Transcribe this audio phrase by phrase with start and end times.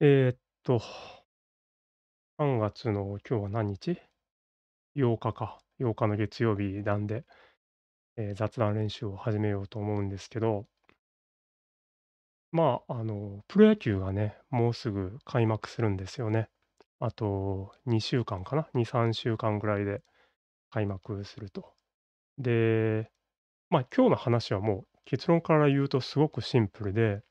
[0.00, 0.80] えーっと、
[2.38, 3.98] 3月の今日は何日
[4.94, 5.58] ?8 日か。
[5.78, 7.24] 8日の月曜日なんで、
[8.16, 10.66] えー雑談練習を始めようと思うんですけど、
[12.52, 16.48] まあ、あの、プロ野球がね、もうすぐ開幕するんですよね。
[16.98, 20.02] あと2週間かな、2、3週間ぐらいで
[20.70, 21.74] 開幕すると。
[22.38, 23.10] で、
[23.70, 27.22] まあ、今日の話はもう結論から言うとすごくシンプルで、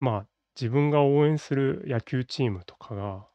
[0.00, 0.28] まあ、
[0.60, 3.26] 自分が応援する野球チームとかが、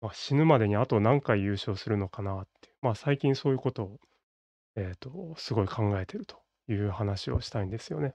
[0.00, 4.00] まあ、死ぬまでにあと何回優勝するのかなって、まあ、最近そういうことを、
[4.76, 6.36] えっと、すごい考えてると
[6.68, 8.14] いう話をしたいんですよね。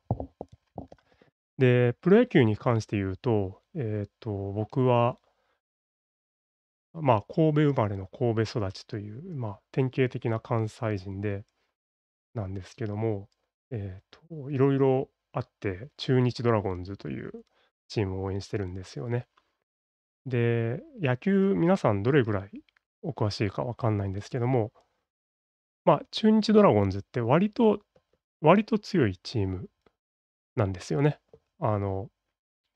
[1.58, 5.18] で、プロ野球に関して言うと、えっと、僕は、
[6.94, 11.46] まあ、神戸生まれの神戸育ちという、まあ、典型的な関西人で
[12.34, 13.28] なんですけども、
[13.72, 17.32] えっと、いろいろあって、中日ドラゴンズという
[17.88, 19.28] チームを応援してるんですよね。
[20.26, 22.52] で、野球皆さんどれぐらい
[23.02, 24.72] お詳しいかわかんないんですけども、
[25.86, 27.80] まあ、中日ドラゴンズって割と
[28.42, 29.70] 割と強いチーム
[30.56, 31.20] なんですよね。
[31.60, 32.10] あの、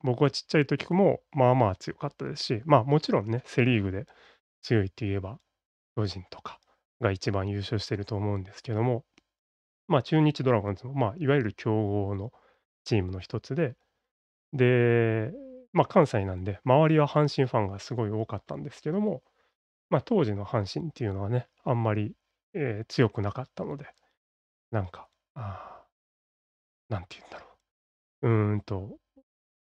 [0.04, 4.06] 僕はちっちゃい時も、まあまあ強かったですし、まあ、もちろんね、セ・リーグで
[4.62, 5.40] 強いって言えば、
[5.96, 6.60] 巨人とか
[7.02, 9.04] が一番優勝してると思うんですけども、
[9.88, 12.32] まあ、中日ドラゴンズも、まあ、いわゆる強豪の
[12.84, 13.76] チームの一つで、
[14.54, 15.32] で、
[15.74, 19.24] まあ、関西なんで、周りは阪神ファンがすごい多かったんですけども、
[19.90, 22.14] まあ、当時の阪神っていうのはね、あんまり、
[22.56, 23.88] えー強くなかったので、
[24.72, 25.86] なんか、あ
[26.90, 27.46] なんて言うんだろ
[28.24, 28.30] う。
[28.30, 28.98] うーんと、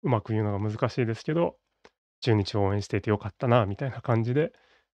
[0.03, 1.57] うまく言うのが難しいですけど、
[2.21, 4.53] 中日を応援していてよかったなみたいな感じで、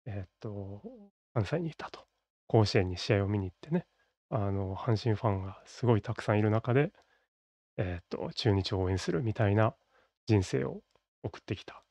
[0.06, 0.84] えーっと、
[1.34, 2.06] 関西にいたと。
[2.48, 3.88] 甲子園に試合を見に行ってね、
[4.30, 6.92] あの、阪神ファンがすごいたくさんいる中で、
[7.78, 9.76] えーっと、中日を応援するみたいな
[10.28, 10.82] 人生を
[11.24, 11.84] 送ってきた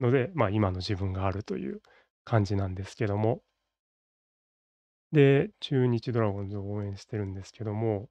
[0.00, 1.80] ので、まあ、今の自分があるという
[2.24, 3.42] 感じなんですけども、
[5.12, 8.08] で、中日ドラゴンズを応援してるんですけども、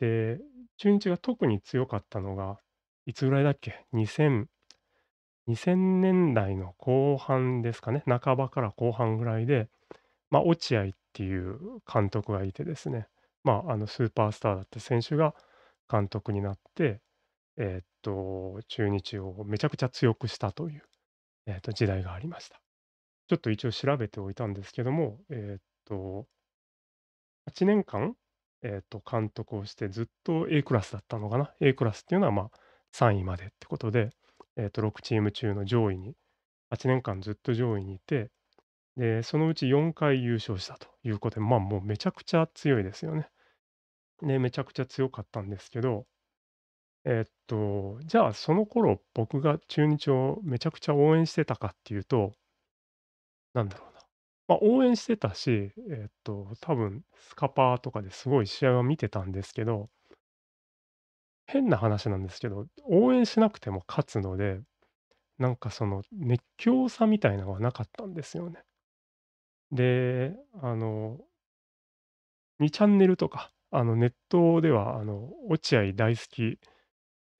[0.00, 0.40] で、
[0.76, 2.58] 中日が特に強かったのが、
[3.06, 4.46] いつぐらいだっけ？2000
[5.48, 9.68] 2000年代の後半ですかね、半ばから後半ぐらいで、
[10.30, 11.58] まあ、落合っていう
[11.92, 13.08] 監督がいてですね、
[13.42, 15.34] まあ、あのスーパースターだった選手が
[15.92, 17.02] 監督になって、
[17.58, 20.82] えーっと、中日をめちゃくちゃ強くしたという、
[21.46, 22.62] えーっと、時代がありました。
[23.28, 26.26] ちょっと一応調べておいたんですけども、えーっと、
[27.50, 28.14] 8年間、
[28.62, 32.50] えーっと、監督をしてずっと A クラスだったのかな？A クラスっていうのは、まあ、
[32.94, 34.10] 3位までってことで、
[34.56, 36.14] えーっと、6チーム中の上位に、
[36.72, 38.30] 8年間ずっと上位にいて、
[38.96, 43.28] で、そのうち4回優勝したということで、まあ、もうめちゃくちゃ強いですよね。
[44.22, 46.06] で、めちゃくちゃ強かったんですけど、
[47.04, 52.32] えっと、じゃあその頃僕が中日をめちゃくちゃ応援してたかっていうと、
[53.54, 54.00] なんだろうな。
[54.48, 59.90] まあ、応援してたし、えっと、多分スカパーとかですごい試合は見てたんですけど、
[61.46, 64.60] 変な話なんですけど、応援しなくても勝つので、
[65.38, 68.64] なんかその熱狂さみたいなのがなかったんですよね。
[69.72, 71.18] で、あの、
[72.58, 76.58] 2チャンネルとか、あの、ネットでは、あの、落合大好き、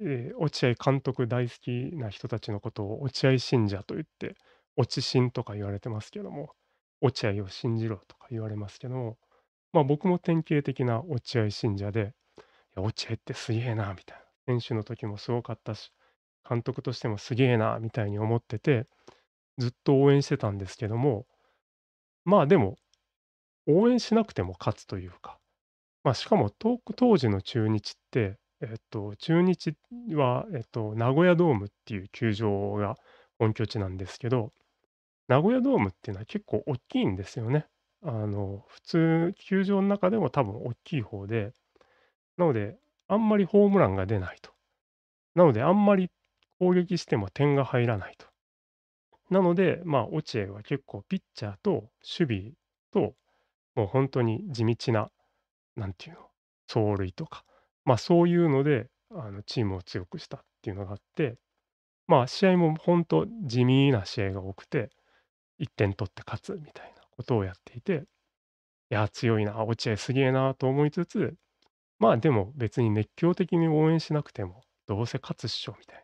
[0.00, 4.37] えー落合監督大好きな人たちのことを落合信者と言って、
[4.76, 6.54] 落ち信とか言われてますけども、
[7.03, 9.19] 落合を信じろとか言われますけども、
[9.72, 12.15] まあ、僕も典型的な落合信者で、
[12.76, 14.25] いや、落合ってすげえなみたいな。
[14.47, 15.93] 選手の時もすごかったし、
[16.49, 18.87] 監督としてもすげえなみたいに思ってて、
[19.59, 21.26] ずっと応援してたんですけども、
[22.25, 22.76] まあ、でも、
[23.66, 25.38] 応援しなくても勝つというか、
[26.05, 29.77] まあ、しかも、当時の中日って、えっと、中日
[30.15, 32.97] は、えっと、名古屋ドームっていう球場が
[33.39, 34.53] 本拠地なんですけど、
[35.29, 37.67] 名古屋ドームっていうのは結構大きいんですよね。
[38.03, 41.53] あの、普通、球場の中でも多分大きい方で、
[42.37, 42.77] なので、
[43.09, 44.51] あんまりホームランが出ないと。
[45.35, 46.11] なので、あんまり
[46.59, 48.26] 攻撃しても点が入らないと。
[49.31, 52.53] なので、まあ、落合は結構ピッチャーと守備
[52.93, 53.15] と、
[53.75, 55.11] もう本当に地道な、
[55.77, 56.31] なんていうの、
[56.69, 57.45] 走塁とか、
[57.85, 61.39] ま、そういうので、あの、チームを強くしたっていうのがあって、
[62.09, 64.91] まあ、試合も本当地味な試合が多くて、
[65.59, 68.05] 1点取って勝つみたいなことをやっていて、
[68.91, 71.35] いや、強いな、落合すげえなと思いつつ、
[71.99, 75.99] まあ、でも別に熱狂的に応援しなくても、どうせ勝つっしょみたい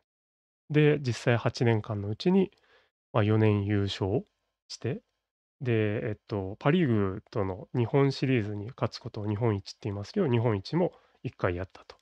[0.70, 0.75] な。
[0.75, 2.50] で、実際8年間のうちに、
[3.12, 4.26] ま、4年優勝
[4.69, 5.03] して、
[5.60, 10.93] で、えっと、パ・リーグとの日本シリーズに勝つことを日本一って言いますけど、日本一も
[11.25, 11.96] 1回やったと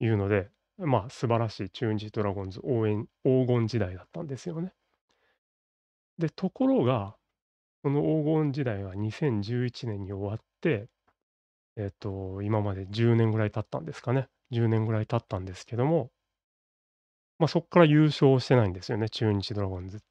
[0.00, 4.72] いうので、まあ、素晴らしい中日ドラゴンズ応援黄金時代だったんですよね。
[6.18, 7.16] で、ところが、
[7.82, 10.88] その黄金時代は2011年に終わって、
[11.76, 14.28] えっと、今まで10年ぐらい経ったんですかね。
[14.50, 16.10] 10年ぐらい経ったんですけども、
[17.40, 20.09] ま、そっから優勝してないんですよね、中日ドラゴンズって。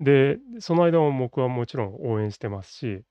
[0.00, 3.02] で、その間も僕はもちろん応援してますし、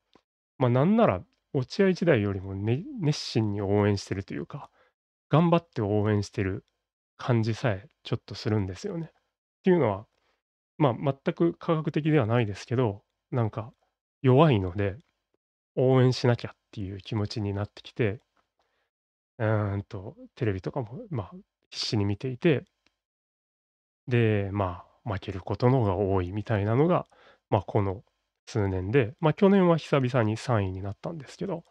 [0.58, 4.70] まあ、なんなら落合時代よりもね熱心に応援してるというか、
[5.30, 6.66] 頑張って応援してる
[7.18, 9.12] 感じさえちょっとするんですよね。
[9.12, 9.12] っ
[9.64, 10.08] ていうのは、
[10.78, 10.96] まあ、
[11.26, 13.74] 全く科学的ではないですけど、なんか
[14.22, 14.98] 弱いので、
[15.76, 18.22] 応援しなきゃっていう気持ちになってきて、
[19.40, 21.32] うーんと、テレビとかも、まあ、
[21.70, 22.66] 必死に見ていて、
[24.08, 27.08] で、まあ、負けることの方が多いみたいなのが、
[27.50, 28.04] まあ、この
[28.46, 31.64] 数年で、ま、去年は久々に3位になったんですけど、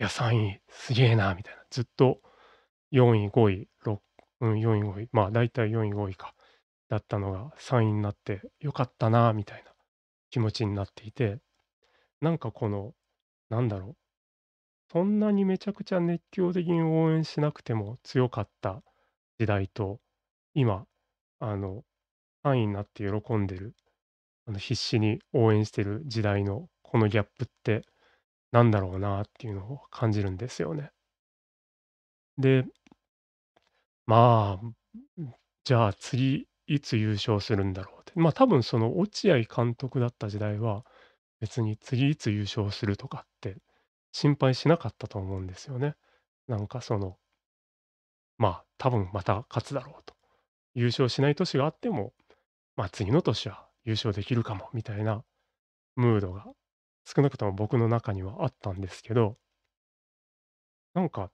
[0.00, 2.20] いや、3位すげえなみたいな、ずっと
[2.90, 4.02] 4位、5位、ろ
[4.40, 6.34] うん、4位、5位、まあ、だいたい4位、5位か、
[6.88, 9.72] だったのが3位になって良かったなみたいな
[10.30, 11.38] 気持ちになっていて、
[12.20, 12.94] なんかこの、
[13.50, 13.96] なんだろう、
[14.92, 18.82] そんなにめちゃくちゃ熱狂的に応援しなくても強かった
[19.38, 20.00] 時代と、
[20.54, 20.86] 今、
[21.40, 21.84] あの、
[22.44, 23.74] 3位になって喜んでる、
[24.46, 27.82] あの、必死に応援してる時代のこのギャップって
[28.52, 30.90] なんだろうなっていうのを感じるんですよね。
[32.38, 32.64] で、
[34.06, 35.24] まあ、
[35.64, 38.12] じゃあ次いつ優勝するんだろうって。
[38.16, 40.84] まあ多分その落合監督だった時代は、
[41.40, 43.56] 別に次いつ優勝するとかって
[44.12, 45.94] 心配しなかったと思うんですよね。
[46.48, 47.16] なんかその、
[48.38, 50.14] まあ多分また勝つだろうと。
[50.74, 52.12] 優勝しない年があっても、
[52.80, 55.22] まあ次の年は優勝できるかもみたいな
[55.96, 56.46] ムードが
[57.04, 59.36] 少なくとも僕の中にはあったんですけど、
[60.94, 61.30] なんか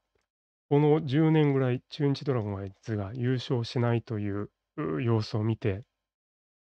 [0.69, 5.84] この10年ぐらい中日ドラゴンズが優勝しないというう様子を見て、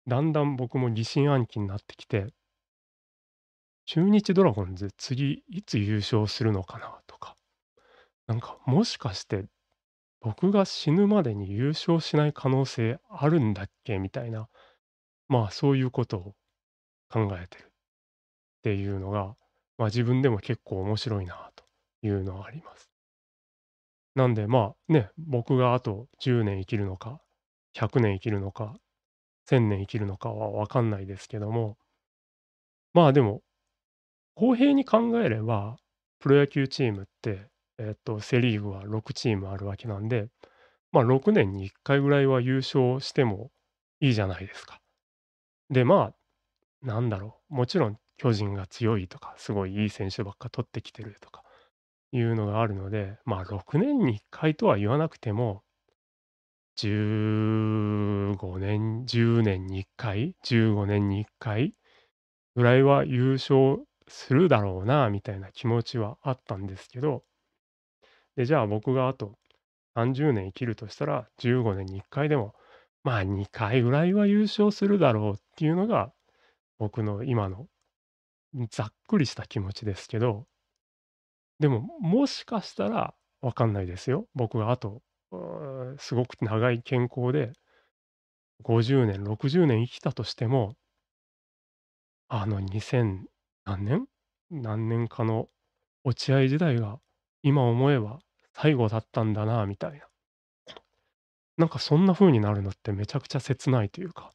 [0.06, 2.28] だんだん僕も疑心暗鬼になってきて、
[3.86, 7.34] 中日ドラゴンズ次いつ優勝するのかなとか、
[8.28, 9.46] なんかもしかして
[10.20, 14.48] 僕が死ぬまでに優勝しない可能性あるんだっけみたいな、
[15.30, 16.34] まあそういうことを
[17.08, 17.66] 考えてるっ
[18.62, 19.36] ていうのが、
[19.78, 21.64] まあ自分でも結構面白いなと
[22.02, 22.90] いうのはあります。
[24.14, 27.22] なんでまあね、僕があと10年生きるのか、
[27.74, 28.74] 100年生きるのか、
[29.46, 31.78] 1000年生きるのかはわかんないですけども、
[32.92, 33.42] まあでも、
[34.34, 35.76] 公平に考えれば、
[36.20, 37.48] プロ野球チームって、
[37.78, 40.28] えっと、セ・リーグは6チームあるわけなんで、
[40.92, 43.50] まあ6年に1回ぐらいは優勝しても
[44.00, 44.79] いいじゃないですか。
[45.70, 46.12] で、ま
[46.84, 51.44] あ、なんだろう、もちろん巨人が強いとか、すごいいい選手ばっか取ってきてるとか
[52.12, 55.62] いうのがあるので、まあ6年に1回とは言わなくても、
[56.76, 61.74] 15年、10年に1回、15年に1回
[62.56, 67.24] ぐらいは優勝するだろうなみたいな気持ちはあったんですけど、
[68.36, 69.38] で、じゃあ僕があと
[69.94, 72.54] 30年生きるとしたら、15年に1回でも、
[73.04, 76.10] まあ2回ぐらいは優勝するだろうっていうのが、
[76.78, 77.66] 僕の今の
[78.70, 80.46] ざっくりした気持ちですけど、
[81.58, 83.12] でも、もしかしたら
[83.42, 84.26] わかんないですよ。
[84.34, 85.02] 僕があと、
[85.98, 87.52] すごく長い健康で
[88.62, 90.76] 50年、60年生きたとしても、
[92.28, 93.24] あの2000
[93.66, 94.06] 何年？
[94.50, 95.48] 何年かの
[96.04, 96.98] 落合時代が
[97.42, 98.20] 今思えば
[98.54, 100.06] 最後だったんだなみたいな。
[101.58, 104.32] なんかそんな風になるのってめちゃくちゃ切ないというか、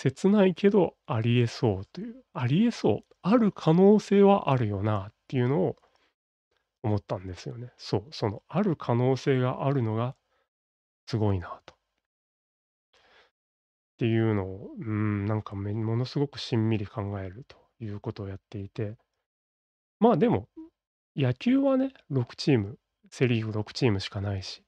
[0.00, 5.76] 切ないけどありえそうという、ありえそう、ある可能性はあるよなっていうのを
[6.84, 7.72] 思ったんですよね。
[7.76, 10.14] そう、そのある可能性があるのが
[11.06, 11.74] すごいなと。
[11.74, 11.76] っ
[13.98, 18.96] ていうのを、うん、なんかものすごくしんみり考えるということをやっていて、
[19.98, 20.48] まあでも、
[21.16, 22.78] 野球はね、6チーム、
[23.10, 24.62] セ・リーグ6チームしかないし、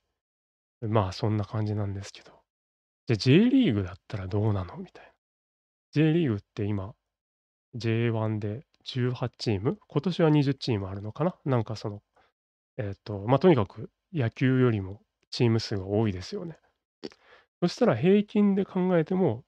[0.83, 2.33] まあそんな感じなんですけど、
[3.07, 4.77] じゃあ J リーグだったらどうなの？
[4.79, 5.10] みたいな。
[5.93, 6.95] J リーグって今、
[7.77, 11.35] J1 で18チーム、今年は20チームあるのかな？
[11.45, 12.03] なんかその、
[12.77, 16.57] えっと、まあとにかく野球よりもチーム数が多いですよね。
[17.61, 19.45] そしたら平均で考えても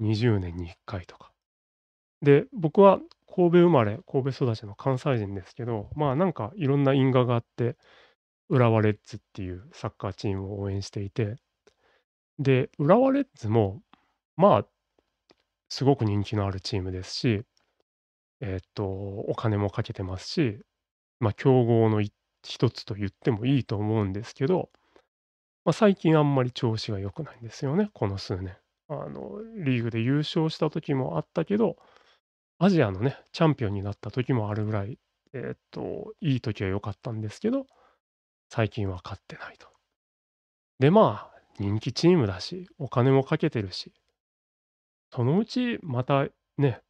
[0.00, 1.32] 20年に1回とか。
[2.20, 7.76] で、僕は神戸生まれ、神戸育ちの関西人ですけど、まあなんかいろんな因果があって、
[8.48, 11.36] 浦和レッズっていうサッカーチームを応援していて、
[12.38, 13.80] で、浦和レッズも、
[14.36, 14.66] まあ、
[15.72, 17.44] すごく人気のあるチームですし、
[18.42, 20.58] えっと、お金もかけてますし、
[21.18, 24.68] まあ強豪の一つと言ってもいいと思うんですけど、
[25.64, 28.54] まあ、最近あんまり調子が良くないんですよね、この数年。
[28.88, 31.78] あの、リーグで優勝した時もあったけど、
[32.58, 34.98] アジアのね、チャンピオンになった時もあるぐらい、
[35.32, 37.66] えっと、いい時は良かったんですけど、
[38.50, 39.68] 最近は勝ってないと。
[40.80, 43.94] で、まあ、人気チームだし、お金もかけてるし、
[45.14, 46.26] そのうちまた
[46.56, 46.80] ね、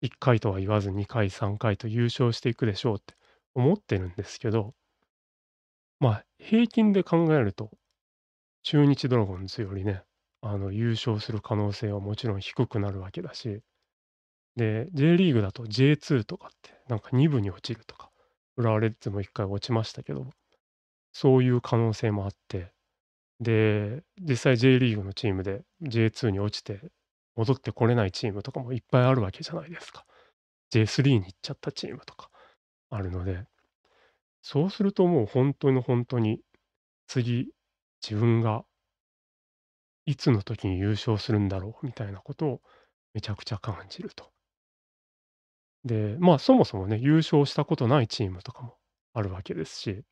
[0.00, 3.14] 1回とは言わず2回、3回と優勝していくでしょうって
[3.54, 4.74] 思ってるんですけど、
[5.98, 7.70] まあ、平均で考えると、
[8.62, 10.02] 中日ドラゴンズよりね、
[10.42, 13.60] あの、優勝する可能性はもちろん低くなるわけだし、
[14.54, 18.10] で、J リーグだと J2 とかって、なんか2部に落ちるとか、
[18.56, 20.30] 浦和レッズも1回落ちましたけど、
[21.12, 22.72] そういう可能性もあって、
[23.40, 26.80] で、実際 J リーグのチームで J2 に落ちて
[27.36, 30.04] 戻ってこれないチームとかもいっぱいあるわけじゃないですか。
[30.70, 32.30] J3 に行っちゃったチームとか
[32.90, 33.44] あるので、
[34.42, 36.40] そうするともう本当に本当に
[37.06, 37.48] 次
[38.02, 38.64] 自分が
[40.06, 42.60] いつの時に優勝するんだろうみたいなことを
[43.12, 44.30] めちゃくちゃ感じると。
[45.84, 48.76] で、まあそもそもね、優勝したことないチームとかも
[49.14, 50.02] あるわけですし、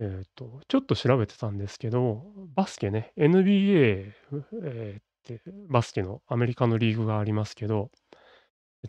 [0.00, 2.22] えっと、ちょっと調べてたんですけど、
[2.54, 4.12] バスケね、NBA、
[4.64, 7.90] えーってバスケのアメリカのリーグがありますけど、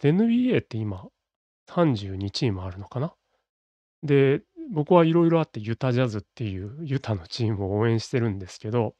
[0.01, 1.07] NBA って今
[1.69, 3.13] 32チームあるのかな？
[4.03, 8.95] で、僕はいろいろあってユタジャズっていうユタのチームを応援してるんですけど、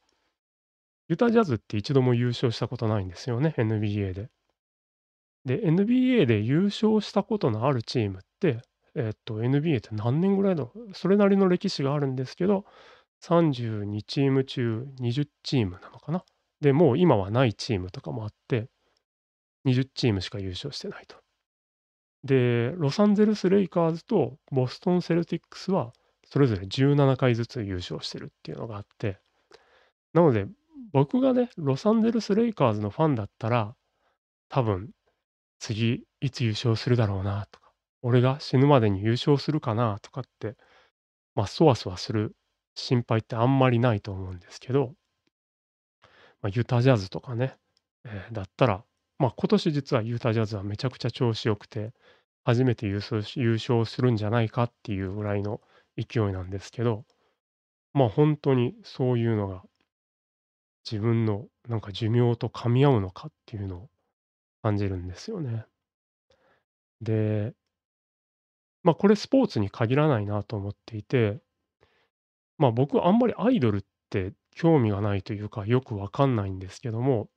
[1.08, 4.28] ユタジャズって一度も優勝したことないんですよね、NBA で。
[5.44, 8.62] で、NBA で優勝したことのあるチームって、
[8.94, 12.64] えっと、NBA って何年ぐらいの、それなりの歴史があるんですけど、
[13.22, 16.24] 32チーム中20チームなのかな？
[16.60, 18.68] で、もう今はないチームとかもあって、
[19.64, 21.16] 20チームしか優勝してないと。
[22.24, 25.92] で、ロサンゼルス・レイカーズとボストン・セルティックスは、
[26.24, 29.18] それぞれ17回ずつ優勝してるっていうのがあって、
[30.12, 30.46] なので、
[30.92, 33.74] 僕がね、ロサンゼルス・レイカーズのファンだったら、
[34.48, 34.90] 多分、
[35.58, 40.56] 次、いつ優勝するだろうなとか、俺が死ぬまでに優勝するかなとかって、
[41.34, 42.34] まあ、そわそわする
[42.74, 44.94] 心配ってあんまりないと思うんですけど、
[46.42, 47.56] まあ、ユタジャズとかね、
[48.04, 48.84] えーだったら、
[49.18, 51.92] まあ、今年実はユタジャズはめちゃくちゃ調子良くて、
[52.44, 55.60] 初めて優勝優勝するんじゃないかっていうぐらいの
[55.96, 57.04] 勢いなんですけど、
[57.94, 59.62] まあ本当にそういうのが
[60.84, 63.90] 自分のなんか寿命と噛み合うのかっていうのを
[64.62, 65.66] 感じるんですよね。
[67.00, 67.54] で、
[68.82, 71.40] まあこれスポーツに限らないなと思っていて、
[72.58, 77.28] まあ僕あんまりアイドルって興味がないというかよくわかんないんですけども、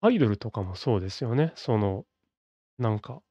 [0.00, 1.52] アイドルとかもそうですよね。
[1.56, 2.04] その、
[2.78, 3.22] なんか、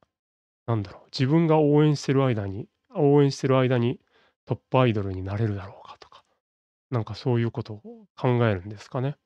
[0.66, 4.00] なんだろう、自分が応援してる間に応援してる間に
[4.46, 6.24] トップアイドルになれるだろうかとか、
[6.90, 9.16] なんかそういうことを考えるんですかね。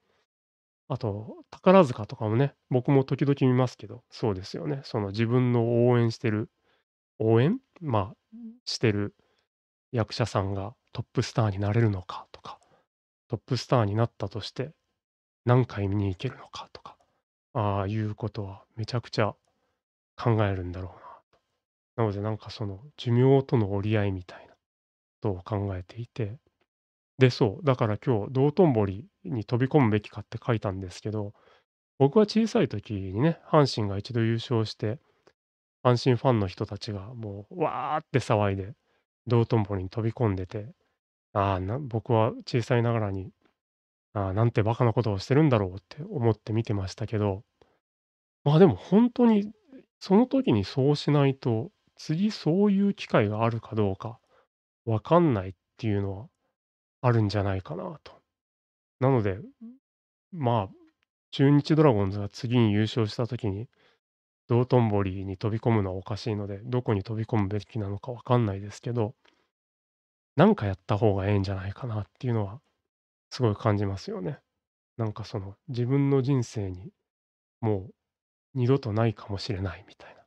[0.89, 4.81] あと、宝塚とかもね、僕も時々見ますけど、そうですよね。
[4.85, 6.51] その自分の応援してる
[7.19, 7.59] 応援？
[7.81, 8.17] まあ、
[8.65, 9.15] してる
[9.93, 12.59] 役者さんがトップスターになれるのかとか、
[13.35, 14.71] トップスターになったとして
[15.45, 16.97] 何回見に行けるのかとか、
[17.53, 19.35] ああいうことはめちゃくちゃ
[20.17, 20.99] 考えるんだろうな
[21.33, 21.39] と。
[21.97, 24.59] なのでなんかその寿命との折り合いみたいなこ
[25.21, 26.37] とを考えていて、
[27.19, 31.33] で、そう、だから今日道頓堀に飛び込むべきかって書いたんですけど、
[31.99, 35.01] 僕は小さい時にね、阪神が一度優勝して、
[35.83, 38.75] 阪神ファンの人たちがもうわーって騒いで
[39.27, 40.69] 道頓堀に飛び込んでて、
[41.35, 43.31] ああ、僕は小さいながらに、
[44.15, 47.45] ああ、なんてバカなことをしてるんだろうって思って見てましたけど、
[48.45, 49.51] まあでも本当に
[50.01, 54.19] その時にそうしないと、次そういう機会があるかどうか
[54.85, 56.27] わかんないっていうのは
[57.03, 58.21] あるんじゃないかなと。
[59.01, 59.39] なので、
[60.33, 60.77] まあ、
[61.33, 63.69] 中日ドラゴンズが次に優勝した時に
[64.49, 69.15] 道頓堀に飛び込むのはおかしいので、どこに飛び込むべきなのかわかんないですけど、
[70.37, 72.61] なんかやった方がええんじゃないかなっていうのは
[73.31, 74.39] すごい感じますよね。
[74.97, 76.91] なんかその自分の人生に
[77.61, 77.95] もう
[78.55, 80.23] 二度とないかもしれないみたいな。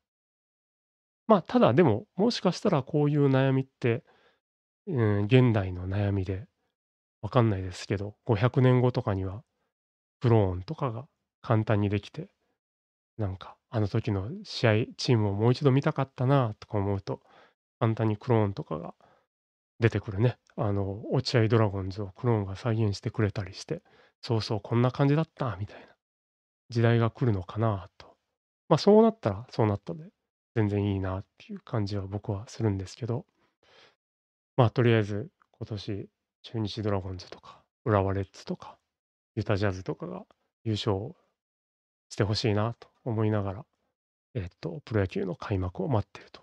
[1.28, 4.04] まあ、ただでも、もしかしたらこういう悩みって、
[4.88, 6.48] うん、現代の悩みで
[7.22, 9.44] わかんないですけど、500年後とかには
[10.22, 11.06] クローンとかが
[11.42, 12.30] 簡単にできて、
[13.18, 17.20] なんかあの時の試合、チームをもう一度見たかったなとか思うと、
[17.80, 18.94] 簡単にクローンとかが
[19.80, 20.38] 出てくるね。
[20.56, 23.82] あの、落合ドラゴンズをクローンが再現してくれたりして、
[24.22, 25.88] そうそう、こんな感じだったみたいな
[26.70, 28.08] 時代が来るのかなと。
[28.70, 30.04] まあそうなったらそうなったで
[30.56, 33.26] 全然いいなっていう感じは僕はするんですけど、
[34.58, 36.10] まあとりあえず今年
[36.44, 38.78] 中日ドラゴンズとか浦和レッズとか
[39.36, 40.24] ユタジャズとかが
[40.64, 41.14] 優勝
[42.10, 43.66] してほしいなと思いながら、
[44.34, 46.42] えっと、プロ野球の開幕を待ってると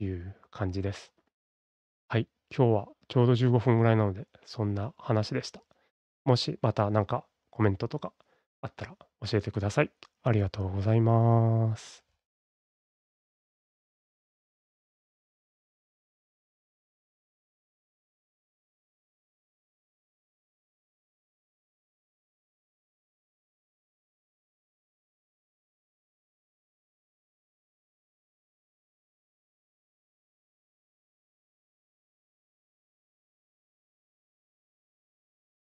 [0.00, 1.12] いう感じです。
[2.54, 5.62] 今日はちょうど15分ぐらいなので、そんな話でした。
[6.24, 8.12] もしまた何かコメントとか
[8.60, 8.94] あったら
[9.26, 9.90] 教えてください。
[10.22, 12.11] ありがとうございます。